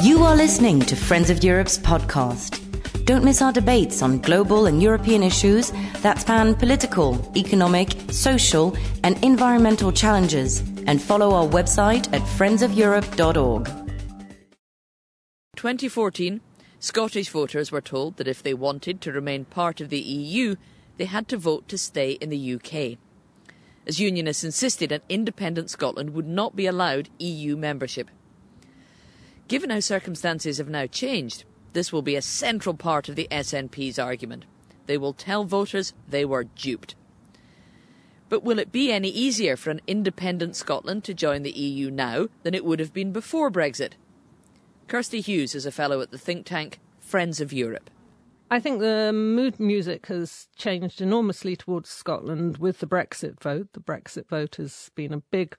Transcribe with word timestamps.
You 0.00 0.22
are 0.22 0.36
listening 0.36 0.78
to 0.82 0.94
Friends 0.94 1.28
of 1.28 1.42
Europe's 1.42 1.76
podcast. 1.76 3.04
Don't 3.04 3.24
miss 3.24 3.42
our 3.42 3.52
debates 3.52 4.00
on 4.00 4.20
global 4.20 4.66
and 4.66 4.80
European 4.80 5.24
issues 5.24 5.72
that 6.02 6.20
span 6.20 6.54
political, 6.54 7.32
economic, 7.36 7.90
social, 8.12 8.76
and 9.02 9.22
environmental 9.24 9.90
challenges. 9.90 10.60
And 10.86 11.02
follow 11.02 11.32
our 11.32 11.48
website 11.48 12.06
at 12.12 12.22
friendsofeurope.org. 12.22 13.66
2014, 15.56 16.42
Scottish 16.78 17.30
voters 17.30 17.72
were 17.72 17.80
told 17.80 18.18
that 18.18 18.28
if 18.28 18.40
they 18.40 18.54
wanted 18.54 19.00
to 19.00 19.10
remain 19.10 19.46
part 19.46 19.80
of 19.80 19.88
the 19.88 19.98
EU, 19.98 20.54
they 20.96 21.06
had 21.06 21.26
to 21.26 21.36
vote 21.36 21.66
to 21.66 21.76
stay 21.76 22.12
in 22.12 22.30
the 22.30 22.54
UK. 22.54 22.98
As 23.84 23.98
Unionists 23.98 24.44
insisted, 24.44 24.92
an 24.92 25.02
independent 25.08 25.70
Scotland 25.70 26.10
would 26.10 26.28
not 26.28 26.54
be 26.54 26.66
allowed 26.66 27.08
EU 27.18 27.56
membership. 27.56 28.08
Given 29.48 29.70
how 29.70 29.80
circumstances 29.80 30.58
have 30.58 30.68
now 30.68 30.86
changed, 30.86 31.44
this 31.72 31.90
will 31.90 32.02
be 32.02 32.16
a 32.16 32.22
central 32.22 32.74
part 32.74 33.08
of 33.08 33.16
the 33.16 33.28
SNP's 33.30 33.98
argument. 33.98 34.44
They 34.84 34.98
will 34.98 35.14
tell 35.14 35.44
voters 35.44 35.94
they 36.06 36.24
were 36.24 36.44
duped. 36.44 36.94
But 38.28 38.42
will 38.42 38.58
it 38.58 38.72
be 38.72 38.92
any 38.92 39.08
easier 39.08 39.56
for 39.56 39.70
an 39.70 39.80
independent 39.86 40.54
Scotland 40.54 41.02
to 41.04 41.14
join 41.14 41.42
the 41.42 41.50
EU 41.50 41.90
now 41.90 42.28
than 42.42 42.52
it 42.52 42.64
would 42.64 42.78
have 42.78 42.92
been 42.92 43.10
before 43.10 43.50
Brexit? 43.50 43.92
Kirsty 44.86 45.22
Hughes 45.22 45.54
is 45.54 45.64
a 45.64 45.72
fellow 45.72 46.02
at 46.02 46.10
the 46.10 46.18
think 46.18 46.44
tank 46.44 46.78
Friends 47.00 47.40
of 47.40 47.52
Europe. 47.52 47.88
I 48.50 48.60
think 48.60 48.80
the 48.80 49.12
mood 49.14 49.58
music 49.58 50.06
has 50.06 50.48
changed 50.56 51.00
enormously 51.00 51.56
towards 51.56 51.88
Scotland 51.88 52.58
with 52.58 52.80
the 52.80 52.86
Brexit 52.86 53.40
vote. 53.40 53.68
The 53.72 53.80
Brexit 53.80 54.28
vote 54.28 54.56
has 54.56 54.90
been 54.94 55.12
a 55.12 55.22
big 55.30 55.56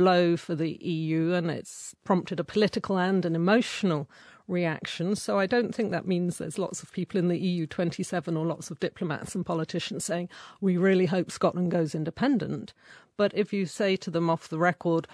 blow 0.00 0.34
for 0.34 0.54
the 0.54 0.78
EU 0.80 1.34
and 1.34 1.50
it's 1.50 1.94
prompted 2.04 2.40
a 2.40 2.44
political 2.44 2.96
and 2.96 3.26
an 3.26 3.36
emotional 3.36 4.08
reaction. 4.48 5.14
So 5.14 5.38
I 5.38 5.44
don't 5.44 5.74
think 5.74 5.90
that 5.90 6.06
means 6.06 6.38
there's 6.38 6.58
lots 6.58 6.82
of 6.82 6.90
people 6.90 7.18
in 7.18 7.28
the 7.28 7.38
EU 7.38 7.66
27 7.66 8.34
or 8.34 8.46
lots 8.46 8.70
of 8.70 8.80
diplomats 8.80 9.34
and 9.34 9.44
politicians 9.44 10.06
saying, 10.06 10.30
we 10.58 10.78
really 10.78 11.04
hope 11.04 11.30
Scotland 11.30 11.70
goes 11.70 11.94
independent. 11.94 12.72
But 13.18 13.32
if 13.34 13.52
you 13.52 13.66
say 13.66 13.94
to 13.96 14.10
them 14.10 14.30
off 14.30 14.48
the 14.48 14.58
record, 14.58 15.06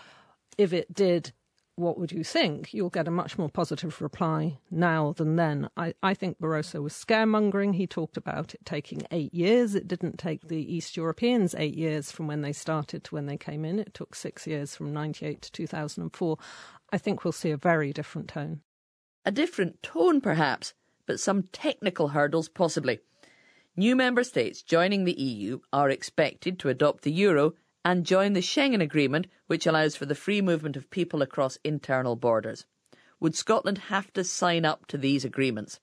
if 0.56 0.72
it 0.72 0.94
did, 0.94 1.32
what 1.76 1.98
would 1.98 2.10
you 2.10 2.24
think? 2.24 2.72
You'll 2.72 2.90
get 2.90 3.06
a 3.06 3.10
much 3.10 3.36
more 3.36 3.50
positive 3.50 4.00
reply 4.00 4.58
now 4.70 5.12
than 5.12 5.36
then. 5.36 5.68
I, 5.76 5.92
I 6.02 6.14
think 6.14 6.40
Barroso 6.40 6.82
was 6.82 6.94
scaremongering. 6.94 7.74
He 7.74 7.86
talked 7.86 8.16
about 8.16 8.54
it 8.54 8.64
taking 8.64 9.02
eight 9.10 9.32
years. 9.34 9.74
It 9.74 9.86
didn't 9.86 10.18
take 10.18 10.48
the 10.48 10.74
East 10.74 10.96
Europeans 10.96 11.54
eight 11.58 11.76
years 11.76 12.10
from 12.10 12.26
when 12.26 12.40
they 12.40 12.52
started 12.52 13.04
to 13.04 13.14
when 13.14 13.26
they 13.26 13.36
came 13.36 13.64
in. 13.64 13.78
It 13.78 13.92
took 13.92 14.14
six 14.14 14.46
years 14.46 14.74
from 14.74 14.94
98 14.94 15.42
to 15.42 15.52
2004. 15.52 16.38
I 16.92 16.98
think 16.98 17.24
we'll 17.24 17.32
see 17.32 17.50
a 17.50 17.58
very 17.58 17.92
different 17.92 18.28
tone. 18.28 18.62
A 19.26 19.30
different 19.30 19.82
tone, 19.82 20.20
perhaps, 20.20 20.72
but 21.04 21.20
some 21.20 21.42
technical 21.52 22.08
hurdles 22.08 22.48
possibly. 22.48 23.00
New 23.76 23.94
member 23.94 24.24
states 24.24 24.62
joining 24.62 25.04
the 25.04 25.20
EU 25.20 25.58
are 25.74 25.90
expected 25.90 26.58
to 26.60 26.70
adopt 26.70 27.02
the 27.02 27.12
euro 27.12 27.52
and 27.86 28.04
join 28.04 28.32
the 28.32 28.40
Schengen 28.40 28.82
Agreement, 28.82 29.28
which 29.46 29.64
allows 29.64 29.94
for 29.94 30.06
the 30.06 30.16
free 30.16 30.42
movement 30.42 30.76
of 30.76 30.90
people 30.90 31.22
across 31.22 31.56
internal 31.62 32.16
borders. 32.16 32.66
Would 33.20 33.36
Scotland 33.36 33.78
have 33.78 34.12
to 34.14 34.24
sign 34.24 34.64
up 34.64 34.86
to 34.88 34.98
these 34.98 35.24
agreements? 35.24 35.78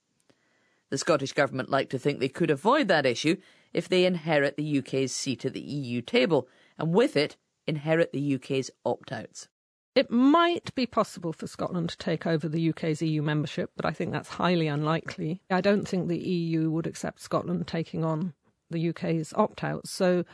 The 0.90 0.98
Scottish 0.98 1.32
Government 1.32 1.70
like 1.70 1.88
to 1.88 1.98
think 1.98 2.20
they 2.20 2.28
could 2.28 2.50
avoid 2.50 2.88
that 2.88 3.06
issue 3.06 3.38
if 3.72 3.88
they 3.88 4.04
inherit 4.04 4.58
the 4.58 4.78
UK's 4.80 5.14
seat 5.14 5.46
at 5.46 5.54
the 5.54 5.62
EU 5.62 6.02
table, 6.02 6.46
and 6.78 6.92
with 6.92 7.16
it, 7.16 7.38
inherit 7.66 8.12
the 8.12 8.34
UK's 8.34 8.70
opt 8.84 9.10
outs. 9.10 9.48
It 9.94 10.10
might 10.10 10.74
be 10.74 10.84
possible 10.84 11.32
for 11.32 11.46
Scotland 11.46 11.88
to 11.88 11.96
take 11.96 12.26
over 12.26 12.50
the 12.50 12.68
UK's 12.68 13.00
EU 13.00 13.22
membership, 13.22 13.70
but 13.76 13.86
I 13.86 13.92
think 13.92 14.12
that's 14.12 14.28
highly 14.28 14.66
unlikely. 14.66 15.40
I 15.50 15.62
don't 15.62 15.88
think 15.88 16.08
the 16.08 16.18
EU 16.18 16.70
would 16.70 16.86
accept 16.86 17.22
Scotland 17.22 17.66
taking 17.66 18.04
on 18.04 18.34
the 18.70 18.90
UK's 18.90 19.32
opt 19.34 19.64
out. 19.64 19.88
So 19.88 20.26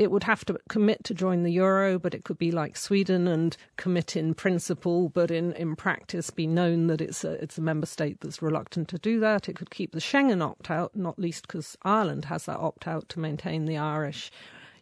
it 0.00 0.10
would 0.10 0.22
have 0.22 0.46
to 0.46 0.58
commit 0.70 1.04
to 1.04 1.12
join 1.12 1.42
the 1.42 1.52
euro, 1.52 1.98
but 1.98 2.14
it 2.14 2.24
could 2.24 2.38
be 2.38 2.50
like 2.50 2.74
Sweden 2.74 3.28
and 3.28 3.54
commit 3.76 4.16
in 4.16 4.32
principle, 4.32 5.10
but 5.10 5.30
in, 5.30 5.52
in 5.52 5.76
practice 5.76 6.30
be 6.30 6.46
known 6.46 6.86
that 6.86 7.02
it's 7.02 7.22
a, 7.22 7.32
it's 7.32 7.58
a 7.58 7.60
member 7.60 7.84
state 7.84 8.18
that's 8.22 8.40
reluctant 8.40 8.88
to 8.88 8.98
do 8.98 9.20
that. 9.20 9.46
It 9.46 9.56
could 9.56 9.68
keep 9.68 9.92
the 9.92 10.00
Schengen 10.00 10.40
opt 10.40 10.70
out, 10.70 10.96
not 10.96 11.18
least 11.18 11.46
because 11.46 11.76
Ireland 11.82 12.24
has 12.24 12.46
that 12.46 12.56
opt 12.56 12.88
out 12.88 13.10
to 13.10 13.20
maintain 13.20 13.66
the 13.66 13.76
Irish 13.76 14.30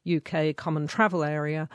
UK 0.08 0.54
common 0.54 0.86
travel 0.86 1.24
area. 1.24 1.68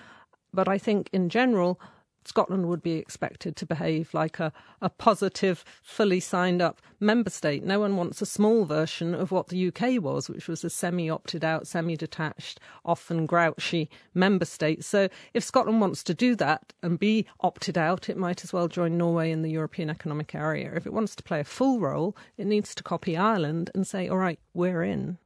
But 0.54 0.70
I 0.70 0.78
think 0.78 1.10
in 1.12 1.28
general, 1.28 1.82
Scotland 2.28 2.68
would 2.68 2.82
be 2.82 2.94
expected 2.94 3.56
to 3.56 3.66
behave 3.66 4.14
like 4.14 4.40
a, 4.40 4.52
a 4.82 4.90
positive, 4.90 5.64
fully 5.82 6.20
signed 6.20 6.62
up 6.62 6.82
member 7.00 7.30
state. 7.30 7.64
No 7.64 7.80
one 7.80 7.98
wants 7.98 8.22
a 8.22 8.26
small 8.26 8.66
version 8.66 9.14
of 9.14 9.32
what 9.32 9.48
the 9.48 9.68
UK 9.68 10.02
was, 10.02 10.30
which 10.30 10.48
was 10.48 10.64
a 10.64 10.70
semi 10.70 11.10
opted 11.10 11.44
out, 11.44 11.68
semi 11.68 11.96
detached, 11.96 12.60
often 12.86 13.26
grouchy 13.26 13.90
member 14.14 14.46
state. 14.46 14.84
So 14.84 15.10
if 15.34 15.44
Scotland 15.44 15.82
wants 15.82 16.04
to 16.04 16.14
do 16.14 16.36
that 16.36 16.74
and 16.82 16.98
be 16.98 17.26
opted 17.42 17.78
out, 17.78 18.10
it 18.10 18.18
might 18.18 18.44
as 18.44 18.54
well 18.54 18.68
join 18.68 18.98
Norway 18.98 19.32
in 19.32 19.42
the 19.42 19.52
European 19.52 19.90
Economic 19.90 20.34
Area. 20.34 20.74
If 20.74 20.86
it 20.86 20.94
wants 20.94 21.16
to 21.16 21.24
play 21.24 21.40
a 21.40 21.46
full 21.46 21.80
role, 21.80 22.16
it 22.38 22.48
needs 22.48 22.74
to 22.76 22.84
copy 22.84 23.18
Ireland 23.18 23.70
and 23.76 23.86
say, 23.86 24.08
all 24.08 24.18
right, 24.18 24.40
we're 24.54 24.84
in. 24.84 25.18